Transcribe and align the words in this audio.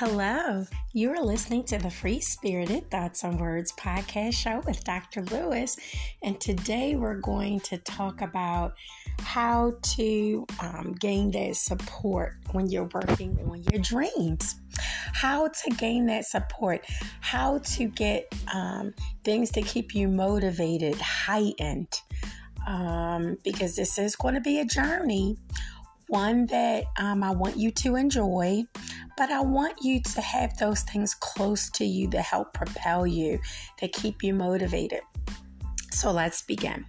Hello, 0.00 0.64
you 0.92 1.10
are 1.10 1.20
listening 1.20 1.64
to 1.64 1.76
the 1.76 1.90
Free 1.90 2.20
Spirited 2.20 2.88
Thoughts 2.88 3.24
on 3.24 3.36
Words 3.36 3.72
podcast 3.72 4.34
show 4.34 4.62
with 4.64 4.84
Dr. 4.84 5.22
Lewis, 5.22 5.76
and 6.22 6.40
today 6.40 6.94
we're 6.94 7.16
going 7.18 7.58
to 7.62 7.78
talk 7.78 8.20
about 8.20 8.74
how 9.18 9.74
to 9.96 10.46
um, 10.60 10.94
gain 11.00 11.32
that 11.32 11.56
support 11.56 12.34
when 12.52 12.68
you're 12.68 12.88
working 12.94 13.36
on 13.50 13.64
your 13.72 13.82
dreams. 13.82 14.54
How 15.14 15.48
to 15.48 15.70
gain 15.70 16.06
that 16.06 16.26
support, 16.26 16.86
how 17.20 17.58
to 17.58 17.86
get 17.86 18.32
um, 18.54 18.94
things 19.24 19.50
to 19.50 19.62
keep 19.62 19.96
you 19.96 20.06
motivated, 20.06 20.94
heightened, 21.00 21.92
um, 22.68 23.36
because 23.42 23.74
this 23.74 23.98
is 23.98 24.14
going 24.14 24.34
to 24.34 24.40
be 24.40 24.60
a 24.60 24.64
journey, 24.64 25.38
one 26.08 26.46
that 26.46 26.84
um, 26.98 27.22
I 27.22 27.30
want 27.30 27.56
you 27.56 27.70
to 27.70 27.96
enjoy 27.96 28.64
but 29.18 29.32
I 29.32 29.40
want 29.40 29.82
you 29.82 30.00
to 30.00 30.20
have 30.20 30.56
those 30.58 30.82
things 30.82 31.12
close 31.12 31.68
to 31.70 31.84
you 31.84 32.08
that 32.10 32.22
help 32.22 32.54
propel 32.54 33.04
you, 33.04 33.40
that 33.80 33.92
keep 33.92 34.22
you 34.22 34.32
motivated. 34.32 35.00
So 35.90 36.12
let's 36.12 36.40
begin. 36.42 36.86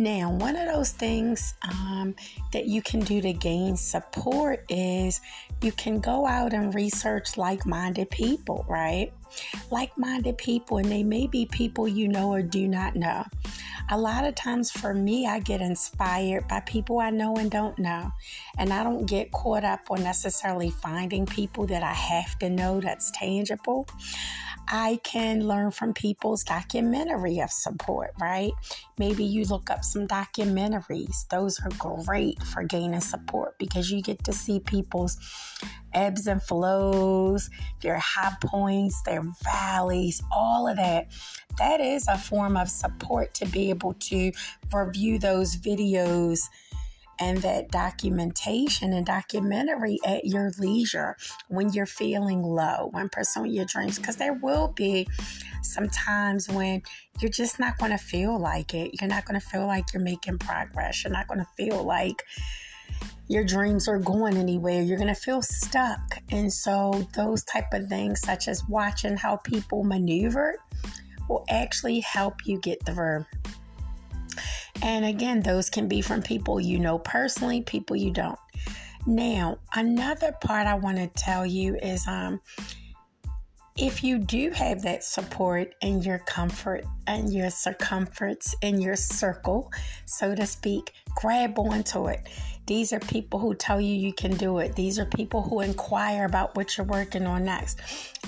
Now, 0.00 0.30
one 0.30 0.56
of 0.56 0.66
those 0.66 0.92
things 0.92 1.52
um, 1.60 2.14
that 2.52 2.64
you 2.64 2.80
can 2.80 3.00
do 3.00 3.20
to 3.20 3.34
gain 3.34 3.76
support 3.76 4.64
is 4.70 5.20
you 5.60 5.72
can 5.72 6.00
go 6.00 6.26
out 6.26 6.54
and 6.54 6.74
research 6.74 7.36
like 7.36 7.66
minded 7.66 8.08
people, 8.08 8.64
right? 8.66 9.12
Like 9.70 9.98
minded 9.98 10.38
people, 10.38 10.78
and 10.78 10.90
they 10.90 11.02
may 11.02 11.26
be 11.26 11.44
people 11.44 11.86
you 11.86 12.08
know 12.08 12.32
or 12.32 12.40
do 12.40 12.66
not 12.66 12.96
know. 12.96 13.24
A 13.90 13.98
lot 13.98 14.24
of 14.24 14.34
times 14.34 14.70
for 14.70 14.94
me, 14.94 15.26
I 15.26 15.38
get 15.38 15.60
inspired 15.60 16.48
by 16.48 16.60
people 16.60 16.98
I 16.98 17.10
know 17.10 17.36
and 17.36 17.50
don't 17.50 17.78
know. 17.78 18.10
And 18.56 18.72
I 18.72 18.82
don't 18.82 19.04
get 19.04 19.32
caught 19.32 19.64
up 19.64 19.80
on 19.90 20.02
necessarily 20.02 20.70
finding 20.70 21.26
people 21.26 21.66
that 21.66 21.82
I 21.82 21.92
have 21.92 22.38
to 22.38 22.48
know 22.48 22.80
that's 22.80 23.10
tangible. 23.10 23.86
I 24.68 25.00
can 25.02 25.46
learn 25.46 25.70
from 25.70 25.94
people's 25.94 26.44
documentary 26.44 27.40
of 27.40 27.50
support, 27.50 28.12
right? 28.20 28.52
Maybe 28.98 29.24
you 29.24 29.44
look 29.44 29.70
up 29.70 29.84
some 29.84 30.06
documentaries. 30.06 31.26
Those 31.28 31.60
are 31.60 31.70
great 32.04 32.42
for 32.42 32.62
gaining 32.62 33.00
support 33.00 33.58
because 33.58 33.90
you 33.90 34.02
get 34.02 34.22
to 34.24 34.32
see 34.32 34.60
people's 34.60 35.18
ebbs 35.92 36.26
and 36.26 36.42
flows, 36.42 37.50
their 37.80 37.98
high 37.98 38.36
points, 38.44 39.02
their 39.02 39.22
valleys, 39.42 40.22
all 40.32 40.68
of 40.68 40.76
that. 40.76 41.08
That 41.58 41.80
is 41.80 42.06
a 42.08 42.16
form 42.16 42.56
of 42.56 42.68
support 42.68 43.34
to 43.34 43.46
be 43.46 43.70
able 43.70 43.94
to 43.94 44.32
review 44.72 45.18
those 45.18 45.56
videos 45.56 46.48
and 47.20 47.38
that 47.38 47.70
documentation 47.70 48.92
and 48.92 49.06
documentary 49.06 49.98
at 50.04 50.24
your 50.24 50.50
leisure 50.58 51.16
when 51.48 51.72
you're 51.72 51.86
feeling 51.86 52.42
low, 52.42 52.88
when 52.92 53.08
pursuing 53.08 53.52
your 53.52 53.66
dreams, 53.66 53.98
because 53.98 54.16
there 54.16 54.34
will 54.34 54.68
be 54.68 55.06
some 55.62 55.88
times 55.88 56.48
when 56.48 56.82
you're 57.20 57.30
just 57.30 57.60
not 57.60 57.78
going 57.78 57.90
to 57.90 57.98
feel 57.98 58.38
like 58.38 58.74
it. 58.74 59.00
You're 59.00 59.10
not 59.10 59.26
going 59.26 59.38
to 59.38 59.46
feel 59.46 59.66
like 59.66 59.92
you're 59.92 60.02
making 60.02 60.38
progress. 60.38 61.04
You're 61.04 61.12
not 61.12 61.28
going 61.28 61.40
to 61.40 61.48
feel 61.56 61.84
like 61.84 62.24
your 63.28 63.44
dreams 63.44 63.86
are 63.86 64.00
going 64.00 64.36
anywhere 64.36 64.82
you're 64.82 64.98
going 64.98 65.06
to 65.06 65.14
feel 65.14 65.40
stuck 65.40 66.20
and 66.30 66.52
so 66.52 67.06
those 67.14 67.44
type 67.44 67.72
of 67.72 67.86
things 67.86 68.20
such 68.20 68.48
as 68.48 68.66
watching 68.68 69.16
how 69.16 69.36
people 69.36 69.84
maneuver 69.84 70.56
will 71.28 71.44
actually 71.48 72.00
help 72.00 72.44
you 72.44 72.58
get 72.58 72.84
through 72.84 73.24
and 74.82 75.04
again, 75.04 75.40
those 75.42 75.70
can 75.70 75.88
be 75.88 76.00
from 76.00 76.22
people 76.22 76.60
you 76.60 76.78
know 76.78 76.98
personally, 76.98 77.62
people 77.62 77.96
you 77.96 78.10
don't. 78.10 78.38
Now, 79.06 79.58
another 79.74 80.32
part 80.40 80.66
I 80.66 80.74
want 80.74 80.98
to 80.98 81.06
tell 81.08 81.46
you 81.46 81.76
is 81.76 82.06
um, 82.06 82.40
if 83.76 84.04
you 84.04 84.18
do 84.18 84.50
have 84.50 84.82
that 84.82 85.02
support 85.02 85.74
and 85.80 86.04
your 86.04 86.18
comfort 86.18 86.84
and 87.06 87.32
your 87.32 87.50
circumference 87.50 88.54
in 88.60 88.80
your 88.80 88.96
circle, 88.96 89.72
so 90.04 90.34
to 90.34 90.46
speak, 90.46 90.92
grab 91.14 91.58
onto 91.58 92.08
it. 92.08 92.28
These 92.66 92.92
are 92.92 93.00
people 93.00 93.40
who 93.40 93.54
tell 93.54 93.80
you 93.80 93.94
you 93.94 94.12
can 94.12 94.36
do 94.36 94.58
it. 94.58 94.76
These 94.76 94.98
are 94.98 95.06
people 95.06 95.42
who 95.42 95.60
inquire 95.60 96.26
about 96.26 96.54
what 96.54 96.76
you're 96.76 96.86
working 96.86 97.26
on 97.26 97.44
next. 97.44 97.80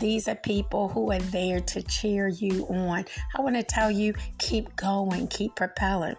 These 0.00 0.28
are 0.28 0.34
people 0.34 0.88
who 0.88 1.10
are 1.12 1.20
there 1.20 1.60
to 1.60 1.82
cheer 1.82 2.28
you 2.28 2.66
on. 2.66 3.04
I 3.36 3.40
want 3.40 3.56
to 3.56 3.62
tell 3.62 3.90
you 3.90 4.14
keep 4.38 4.74
going, 4.76 5.28
keep 5.28 5.54
propelling 5.54 6.16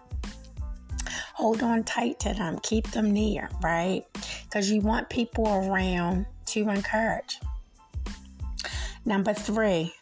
hold 1.38 1.62
on 1.62 1.84
tight 1.84 2.18
to 2.18 2.34
them, 2.34 2.58
keep 2.64 2.90
them 2.90 3.12
near, 3.12 3.48
right? 3.62 4.02
Because 4.42 4.68
you 4.72 4.80
want 4.80 5.08
people 5.08 5.46
around 5.46 6.26
to 6.46 6.68
encourage. 6.68 7.38
Number 9.04 9.32
three, 9.32 9.94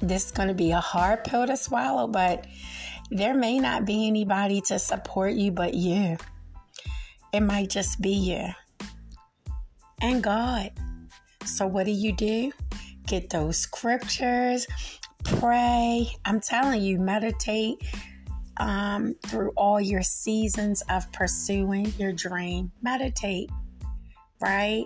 this 0.00 0.26
is 0.26 0.30
going 0.30 0.46
to 0.46 0.54
be 0.54 0.70
a 0.70 0.78
hard 0.78 1.24
pill 1.24 1.44
to 1.44 1.56
swallow, 1.56 2.06
but 2.06 2.46
there 3.10 3.34
may 3.34 3.58
not 3.58 3.84
be 3.84 4.06
anybody 4.06 4.60
to 4.60 4.78
support 4.78 5.32
you 5.32 5.50
but 5.50 5.74
you. 5.74 6.16
It 7.32 7.40
might 7.40 7.68
just 7.68 8.00
be 8.00 8.12
you 8.12 8.46
and 10.00 10.22
God. 10.22 10.70
So, 11.44 11.66
what 11.66 11.86
do 11.86 11.90
you 11.90 12.12
do? 12.12 12.52
Get 13.08 13.30
those 13.30 13.56
scriptures, 13.56 14.68
pray. 15.24 16.12
I'm 16.24 16.38
telling 16.38 16.80
you, 16.80 17.00
meditate, 17.00 17.82
um, 18.58 19.14
through 19.26 19.52
all 19.56 19.80
your 19.80 20.02
seasons 20.02 20.82
of 20.90 21.10
pursuing 21.12 21.92
your 21.98 22.12
dream. 22.12 22.72
Meditate, 22.82 23.50
right? 24.40 24.84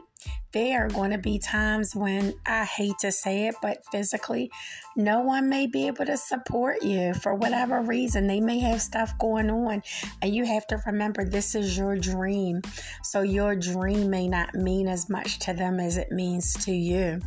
There 0.52 0.84
are 0.84 0.88
going 0.88 1.12
to 1.12 1.18
be 1.18 1.38
times 1.38 1.96
when 1.96 2.34
I 2.44 2.64
hate 2.64 2.98
to 3.00 3.10
say 3.10 3.46
it, 3.46 3.54
but 3.62 3.78
physically, 3.90 4.50
no 4.96 5.20
one 5.20 5.48
may 5.48 5.66
be 5.66 5.86
able 5.86 6.04
to 6.04 6.16
support 6.16 6.82
you 6.82 7.14
for 7.14 7.34
whatever 7.34 7.80
reason. 7.80 8.26
They 8.26 8.40
may 8.40 8.58
have 8.60 8.82
stuff 8.82 9.16
going 9.18 9.50
on, 9.50 9.82
and 10.20 10.34
you 10.34 10.44
have 10.44 10.66
to 10.68 10.82
remember 10.86 11.24
this 11.24 11.54
is 11.54 11.76
your 11.76 11.96
dream. 11.96 12.60
So, 13.02 13.22
your 13.22 13.56
dream 13.56 14.10
may 14.10 14.28
not 14.28 14.54
mean 14.54 14.88
as 14.88 15.08
much 15.08 15.38
to 15.40 15.54
them 15.54 15.80
as 15.80 15.96
it 15.96 16.12
means 16.12 16.52
to 16.64 16.72
you 16.72 17.20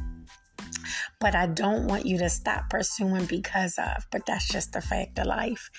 but 1.19 1.35
I 1.35 1.47
don't 1.47 1.87
want 1.87 2.05
you 2.05 2.17
to 2.19 2.29
stop 2.29 2.69
pursuing 2.69 3.25
because 3.25 3.77
of. 3.77 4.05
But 4.11 4.25
that's 4.25 4.47
just 4.47 4.73
the 4.73 4.81
fact 4.81 5.19
of 5.19 5.27
life. 5.27 5.69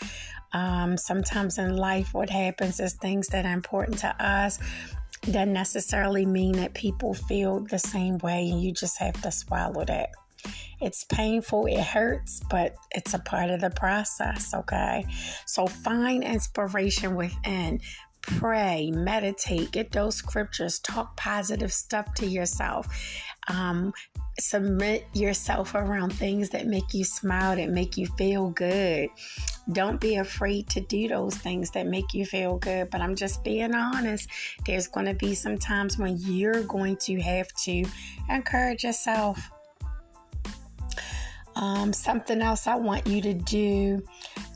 Um, 0.52 0.96
sometimes 0.96 1.58
in 1.58 1.76
life, 1.76 2.14
what 2.14 2.30
happens 2.30 2.80
is 2.80 2.94
things 2.94 3.28
that 3.28 3.44
are 3.44 3.52
important 3.52 3.98
to 3.98 4.24
us 4.24 4.58
doesn't 5.22 5.52
necessarily 5.52 6.24
mean 6.24 6.52
that 6.52 6.74
people 6.74 7.14
feel 7.14 7.60
the 7.60 7.78
same 7.78 8.18
way, 8.18 8.48
and 8.50 8.62
you 8.62 8.72
just 8.72 8.98
have 8.98 9.20
to 9.22 9.30
swallow 9.30 9.84
that. 9.84 10.10
It's 10.80 11.04
painful, 11.04 11.66
it 11.66 11.80
hurts, 11.80 12.40
but 12.50 12.74
it's 12.92 13.14
a 13.14 13.18
part 13.18 13.50
of 13.50 13.60
the 13.60 13.70
process, 13.70 14.52
okay? 14.54 15.06
So 15.46 15.66
find 15.66 16.22
inspiration 16.22 17.16
within 17.16 17.80
pray, 18.26 18.90
meditate, 18.90 19.70
get 19.70 19.92
those 19.92 20.16
scriptures, 20.16 20.78
talk 20.80 21.16
positive 21.16 21.72
stuff 21.72 22.12
to 22.14 22.26
yourself. 22.26 22.86
Um, 23.48 23.92
submit 24.38 25.06
yourself 25.14 25.74
around 25.74 26.12
things 26.12 26.50
that 26.50 26.66
make 26.66 26.92
you 26.92 27.04
smile, 27.04 27.56
that 27.56 27.70
make 27.70 27.96
you 27.96 28.06
feel 28.18 28.50
good. 28.50 29.08
Don't 29.72 30.00
be 30.00 30.16
afraid 30.16 30.68
to 30.70 30.80
do 30.80 31.08
those 31.08 31.36
things 31.36 31.70
that 31.70 31.86
make 31.86 32.12
you 32.12 32.26
feel 32.26 32.58
good. 32.58 32.90
But 32.90 33.00
I'm 33.00 33.14
just 33.14 33.42
being 33.44 33.74
honest. 33.74 34.28
There's 34.66 34.88
going 34.88 35.06
to 35.06 35.14
be 35.14 35.34
some 35.34 35.58
times 35.58 35.96
when 35.98 36.16
you're 36.18 36.62
going 36.64 36.96
to 36.98 37.20
have 37.20 37.48
to 37.64 37.84
encourage 38.28 38.84
yourself. 38.84 39.50
Um, 41.54 41.92
something 41.92 42.42
else 42.42 42.66
I 42.66 42.74
want 42.74 43.06
you 43.06 43.22
to 43.22 43.32
do 43.32 44.02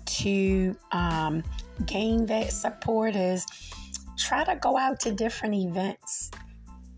to 0.04 0.76
um, 0.92 1.42
gain 1.86 2.26
that 2.26 2.52
support 2.52 3.14
is 3.16 3.46
try 4.18 4.44
to 4.44 4.56
go 4.56 4.76
out 4.76 5.00
to 5.00 5.12
different 5.12 5.54
events 5.54 6.30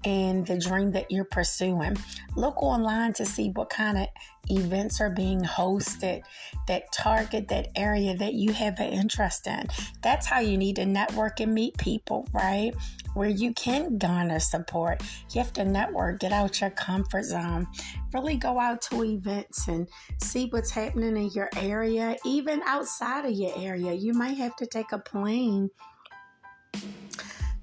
and 0.04 0.46
the 0.46 0.58
dream 0.58 0.92
that 0.92 1.10
you're 1.10 1.24
pursuing. 1.24 1.96
Look 2.36 2.62
online 2.62 3.12
to 3.14 3.26
see 3.26 3.50
what 3.50 3.70
kind 3.70 3.98
of 3.98 4.06
events 4.48 5.00
are 5.00 5.10
being 5.10 5.40
hosted 5.40 6.22
that 6.66 6.92
target 6.92 7.48
that 7.48 7.68
area 7.76 8.16
that 8.16 8.34
you 8.34 8.52
have 8.52 8.78
an 8.80 8.92
interest 8.92 9.46
in. 9.46 9.66
That's 10.02 10.26
how 10.26 10.40
you 10.40 10.56
need 10.56 10.76
to 10.76 10.86
network 10.86 11.40
and 11.40 11.54
meet 11.54 11.76
people, 11.78 12.28
right? 12.32 12.72
Where 13.14 13.28
you 13.28 13.52
can 13.52 13.98
garner 13.98 14.40
support. 14.40 15.02
You 15.32 15.40
have 15.40 15.52
to 15.54 15.64
network, 15.64 16.20
get 16.20 16.32
out 16.32 16.60
your 16.60 16.70
comfort 16.70 17.24
zone, 17.24 17.66
really 18.12 18.36
go 18.36 18.58
out 18.58 18.82
to 18.82 19.04
events 19.04 19.68
and 19.68 19.88
see 20.18 20.46
what's 20.46 20.70
happening 20.70 21.16
in 21.16 21.30
your 21.30 21.50
area, 21.56 22.16
even 22.24 22.62
outside 22.64 23.26
of 23.26 23.32
your 23.32 23.52
area. 23.56 23.92
You 23.92 24.12
might 24.14 24.36
have 24.38 24.56
to 24.56 24.66
take 24.66 24.92
a 24.92 24.98
plane 24.98 25.70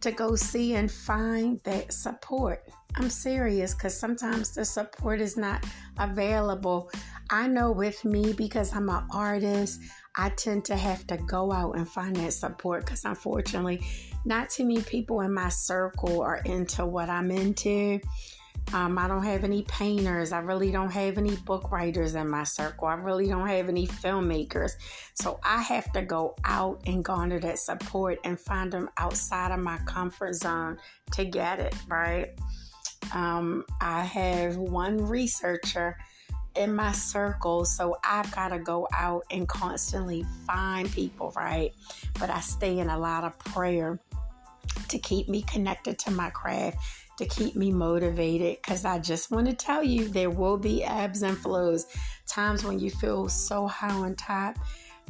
to 0.01 0.11
go 0.11 0.35
see 0.35 0.75
and 0.75 0.91
find 0.91 1.59
that 1.63 1.91
support. 1.91 2.63
I'm 2.95 3.09
serious 3.09 3.73
because 3.73 3.97
sometimes 3.97 4.51
the 4.51 4.65
support 4.65 5.21
is 5.21 5.37
not 5.37 5.65
available. 5.99 6.91
I 7.29 7.47
know 7.47 7.71
with 7.71 8.03
me 8.03 8.33
because 8.33 8.73
I'm 8.73 8.89
an 8.89 9.05
artist, 9.11 9.81
I 10.15 10.29
tend 10.29 10.65
to 10.65 10.75
have 10.75 11.05
to 11.07 11.17
go 11.17 11.51
out 11.51 11.77
and 11.77 11.87
find 11.87 12.15
that 12.17 12.33
support 12.33 12.85
because 12.85 13.05
unfortunately, 13.05 13.81
not 14.25 14.49
too 14.49 14.65
many 14.65 14.81
people 14.81 15.21
in 15.21 15.33
my 15.33 15.49
circle 15.49 16.21
are 16.21 16.41
into 16.45 16.85
what 16.85 17.09
I'm 17.09 17.31
into. 17.31 17.99
Um, 18.73 18.97
I 18.97 19.07
don't 19.07 19.23
have 19.23 19.43
any 19.43 19.63
painters. 19.63 20.31
I 20.31 20.39
really 20.39 20.71
don't 20.71 20.91
have 20.91 21.17
any 21.17 21.35
book 21.37 21.71
writers 21.71 22.15
in 22.15 22.29
my 22.29 22.43
circle. 22.43 22.87
I 22.87 22.93
really 22.93 23.27
don't 23.27 23.47
have 23.47 23.67
any 23.67 23.87
filmmakers. 23.87 24.73
So 25.15 25.39
I 25.43 25.61
have 25.61 25.91
to 25.93 26.03
go 26.03 26.35
out 26.45 26.81
and 26.85 27.03
garner 27.03 27.39
that 27.39 27.57
support 27.59 28.19
and 28.23 28.39
find 28.39 28.71
them 28.71 28.89
outside 28.97 29.51
of 29.51 29.59
my 29.59 29.77
comfort 29.85 30.35
zone 30.35 30.77
to 31.13 31.25
get 31.25 31.59
it, 31.59 31.75
right? 31.87 32.29
Um, 33.13 33.65
I 33.81 34.03
have 34.03 34.57
one 34.57 34.97
researcher 35.07 35.97
in 36.55 36.75
my 36.75 36.91
circle, 36.91 37.65
so 37.65 37.97
I've 38.03 38.29
got 38.31 38.49
to 38.49 38.59
go 38.59 38.87
out 38.93 39.23
and 39.31 39.47
constantly 39.47 40.25
find 40.45 40.91
people, 40.91 41.33
right? 41.35 41.73
But 42.19 42.29
I 42.29 42.39
stay 42.41 42.79
in 42.79 42.89
a 42.89 42.99
lot 42.99 43.23
of 43.23 43.37
prayer 43.39 43.99
to 44.89 44.99
keep 44.99 45.29
me 45.29 45.41
connected 45.43 45.97
to 45.99 46.11
my 46.11 46.29
craft, 46.29 46.77
to 47.19 47.25
keep 47.25 47.55
me 47.55 47.71
motivated. 47.71 48.57
Because 48.61 48.85
I 48.85 48.97
just 48.97 49.29
want 49.29 49.47
to 49.47 49.53
tell 49.53 49.83
you, 49.83 50.07
there 50.07 50.31
will 50.31 50.57
be 50.57 50.83
ebbs 50.83 51.21
and 51.21 51.37
flows, 51.37 51.85
times 52.27 52.63
when 52.63 52.79
you 52.79 52.89
feel 52.89 53.29
so 53.29 53.67
high 53.67 53.93
on 53.93 54.15
top. 54.15 54.57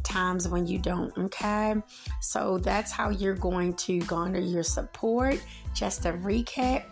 Times 0.04 0.48
when 0.48 0.66
you 0.66 0.80
don't, 0.80 1.16
okay? 1.18 1.76
So 2.22 2.58
that's 2.58 2.92
how 2.92 3.10
you're 3.10 3.36
going 3.36 3.74
to 3.76 4.00
garner 4.02 4.40
your 4.40 4.64
support. 4.64 5.42
Just 5.74 6.06
a 6.06 6.14
recap 6.14 6.86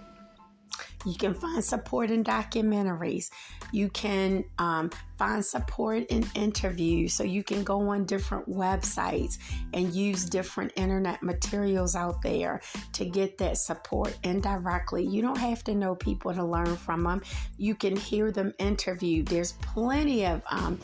you 1.06 1.16
can 1.16 1.34
find 1.34 1.64
support 1.64 2.12
in 2.12 2.24
documentaries. 2.24 3.30
You 3.72 3.90
can 3.90 4.44
um, 4.58 4.90
find 5.18 5.46
support 5.46 6.06
in 6.10 6.26
interviews. 6.36 7.14
So 7.14 7.24
you 7.24 7.44
can 7.44 7.64
go 7.64 7.90
on 7.90 8.06
different 8.06 8.50
websites 8.50 9.38
and 9.74 9.94
use 9.94 10.26
different 10.26 10.74
internet 10.76 11.22
materials 11.24 11.96
out 11.96 12.22
there 12.22 12.62
to 12.94 13.06
get 13.06 13.38
that 13.38 13.58
support 13.58 14.18
indirectly. 14.24 15.06
You 15.06 15.22
don't 15.22 15.38
have 15.38 15.64
to 15.66 15.76
know 15.76 15.96
people 15.96 16.34
to 16.34 16.44
learn 16.44 16.76
from 16.76 17.04
them. 17.04 17.22
You 17.58 17.76
can 17.76 17.96
hear 17.96 18.32
them 18.32 18.54
interview. 18.58 19.24
There's 19.24 19.54
plenty 19.54 20.26
of 20.26 20.42
um, 20.50 20.80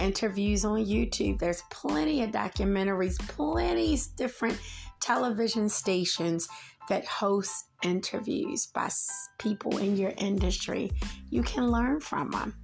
interviews 0.00 0.64
on 0.64 0.84
YouTube. 0.84 1.38
There's 1.38 1.62
plenty 1.70 2.22
of 2.22 2.30
documentaries, 2.30 3.18
plenty 3.28 3.94
of 3.94 4.16
different 4.16 4.58
television 5.00 5.68
stations 5.68 6.48
that 6.88 7.06
host 7.06 7.66
interviews 7.82 8.66
by 8.66 8.90
people 9.38 9.78
in 9.78 9.96
your 9.96 10.12
industry. 10.16 10.90
You 11.30 11.42
can 11.42 11.70
learn 11.70 12.00
from 12.00 12.30
them. 12.30 12.54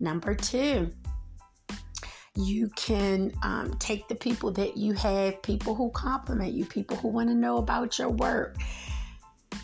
Number 0.00 0.34
two, 0.34 0.90
you 2.36 2.68
can 2.76 3.32
um, 3.42 3.74
take 3.78 4.08
the 4.08 4.14
people 4.14 4.50
that 4.52 4.76
you 4.76 4.92
have, 4.94 5.40
people 5.42 5.74
who 5.74 5.90
compliment 5.90 6.52
you, 6.52 6.64
people 6.66 6.96
who 6.96 7.08
want 7.08 7.28
to 7.28 7.34
know 7.34 7.58
about 7.58 7.98
your 7.98 8.10
work. 8.10 8.56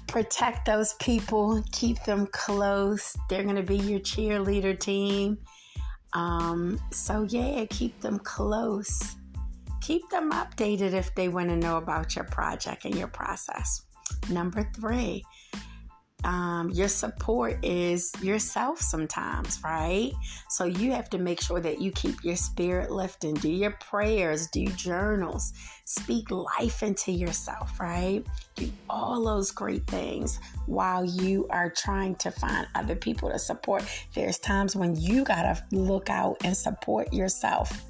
Protect 0.06 0.66
those 0.66 0.94
people, 0.94 1.62
keep 1.72 2.02
them 2.04 2.26
close. 2.28 3.16
They're 3.28 3.44
going 3.44 3.56
to 3.56 3.62
be 3.62 3.76
your 3.76 4.00
cheerleader 4.00 4.78
team. 4.78 5.38
Um, 6.12 6.80
so, 6.92 7.26
yeah, 7.28 7.64
keep 7.70 8.00
them 8.00 8.18
close. 8.20 9.16
Keep 9.80 10.08
them 10.10 10.32
updated 10.32 10.92
if 10.92 11.14
they 11.14 11.28
want 11.28 11.48
to 11.48 11.56
know 11.56 11.76
about 11.76 12.14
your 12.14 12.24
project 12.24 12.84
and 12.84 12.94
your 12.94 13.08
process. 13.08 13.82
Number 14.30 14.68
three, 14.74 15.24
um, 16.24 16.70
your 16.70 16.88
support 16.88 17.64
is 17.64 18.12
yourself 18.22 18.80
sometimes, 18.80 19.58
right? 19.64 20.12
So 20.50 20.64
you 20.64 20.92
have 20.92 21.08
to 21.10 21.18
make 21.18 21.40
sure 21.40 21.60
that 21.60 21.80
you 21.80 21.92
keep 21.92 22.22
your 22.22 22.36
spirit 22.36 22.90
lifting, 22.90 23.34
do 23.34 23.50
your 23.50 23.72
prayers, 23.80 24.48
do 24.48 24.66
journals, 24.66 25.52
speak 25.86 26.30
life 26.30 26.82
into 26.82 27.12
yourself, 27.12 27.80
right? 27.80 28.22
Do 28.56 28.70
all 28.88 29.24
those 29.24 29.50
great 29.50 29.86
things 29.86 30.38
while 30.66 31.04
you 31.04 31.46
are 31.50 31.70
trying 31.70 32.16
to 32.16 32.30
find 32.30 32.66
other 32.74 32.96
people 32.96 33.30
to 33.30 33.38
support. 33.38 33.84
There's 34.14 34.38
times 34.38 34.76
when 34.76 34.96
you 34.96 35.24
got 35.24 35.42
to 35.42 35.76
look 35.76 36.10
out 36.10 36.36
and 36.44 36.56
support 36.56 37.12
yourself. 37.12 37.84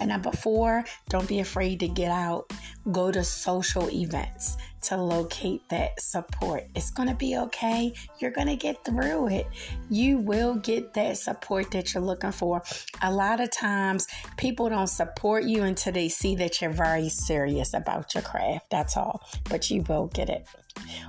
And 0.00 0.10
number 0.10 0.30
four, 0.30 0.84
don't 1.08 1.26
be 1.26 1.40
afraid 1.40 1.80
to 1.80 1.88
get 1.88 2.10
out, 2.10 2.52
go 2.92 3.10
to 3.10 3.24
social 3.24 3.90
events 3.90 4.56
to 4.82 4.96
locate 4.96 5.68
that 5.68 6.00
support. 6.00 6.64
It's 6.74 6.90
going 6.90 7.08
to 7.08 7.14
be 7.14 7.36
okay. 7.36 7.92
You're 8.20 8.30
going 8.30 8.48
to 8.48 8.56
get 8.56 8.84
through 8.84 9.28
it. 9.28 9.46
You 9.90 10.18
will 10.18 10.54
get 10.56 10.94
that 10.94 11.18
support 11.18 11.70
that 11.72 11.94
you're 11.94 12.02
looking 12.02 12.32
for. 12.32 12.62
A 13.02 13.12
lot 13.12 13.40
of 13.40 13.50
times, 13.50 14.06
people 14.36 14.68
don't 14.68 14.86
support 14.86 15.44
you 15.44 15.62
until 15.62 15.92
they 15.92 16.08
see 16.08 16.34
that 16.36 16.60
you're 16.60 16.70
very 16.70 17.08
serious 17.08 17.74
about 17.74 18.14
your 18.14 18.22
craft. 18.22 18.70
That's 18.70 18.96
all. 18.96 19.22
But 19.48 19.70
you 19.70 19.84
will 19.88 20.06
get 20.08 20.28
it. 20.28 20.46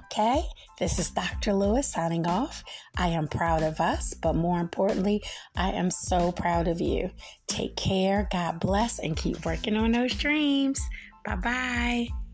Okay, 0.05 0.41
this 0.79 0.97
is 0.97 1.11
Dr. 1.11 1.53
Lewis 1.53 1.87
signing 1.87 2.25
off. 2.25 2.63
I 2.97 3.09
am 3.09 3.27
proud 3.27 3.61
of 3.61 3.79
us, 3.79 4.13
but 4.13 4.35
more 4.35 4.59
importantly, 4.59 5.21
I 5.55 5.71
am 5.71 5.91
so 5.91 6.31
proud 6.31 6.67
of 6.67 6.81
you. 6.81 7.11
Take 7.47 7.75
care, 7.75 8.27
God 8.31 8.59
bless, 8.59 8.99
and 8.99 9.15
keep 9.15 9.45
working 9.45 9.75
on 9.75 9.91
those 9.91 10.15
dreams. 10.15 10.81
Bye 11.25 11.35
bye. 11.35 12.28